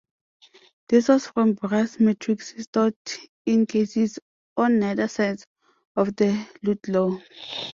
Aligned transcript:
This 0.89 1.09
was 1.09 1.27
from 1.27 1.53
brass 1.53 1.99
matrix 1.99 2.55
stored 2.63 2.95
in 3.45 3.67
cases 3.67 4.17
on 4.57 4.81
either 4.81 5.07
side 5.07 5.43
of 5.95 6.15
the 6.15 6.47
Ludlow. 6.63 7.21